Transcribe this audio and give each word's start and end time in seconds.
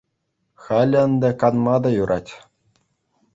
Халӗ 0.63 0.99
ӗнтӗ 1.09 1.29
канма 1.39 1.75
та 1.81 1.89
юрать. 2.01 2.31